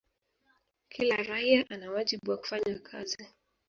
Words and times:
kila 0.89 1.15
raia 1.23 1.65
ana 1.69 1.91
wajibu 1.91 2.31
wa 2.31 2.37
kufanya 2.37 2.79
kazi 2.79 3.27